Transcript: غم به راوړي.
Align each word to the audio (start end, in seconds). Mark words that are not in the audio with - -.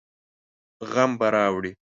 غم 0.91 1.11
به 1.19 1.27
راوړي. 1.33 1.71